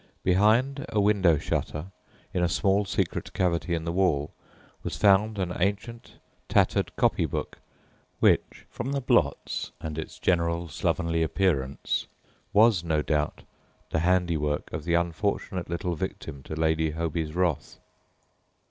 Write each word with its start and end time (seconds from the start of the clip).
Behind 0.23 0.83
a 0.89 0.99
window 0.99 1.37
shutter 1.37 1.91
in 2.33 2.43
a 2.43 2.49
small 2.49 2.85
secret 2.85 3.31
cavity 3.33 3.75
in 3.75 3.85
the 3.85 3.91
wall 3.91 4.31
was 4.81 4.97
found 4.97 5.37
an 5.37 5.53
ancient, 5.59 6.13
tattered 6.49 6.95
copy 6.95 7.27
book, 7.27 7.59
which, 8.19 8.65
from 8.67 8.93
the 8.93 8.99
blots 8.99 9.71
and 9.79 9.99
its 9.99 10.17
general 10.17 10.67
slovenly 10.69 11.21
appearance, 11.21 12.07
was 12.51 12.83
no 12.83 13.03
doubt 13.03 13.43
the 13.91 13.99
handiwork 13.99 14.73
of 14.73 14.85
the 14.85 14.95
unfortunate 14.95 15.69
little 15.69 15.93
victim 15.95 16.41
to 16.41 16.55
Lady 16.55 16.89
Hoby's 16.93 17.35
wrath. 17.35 17.77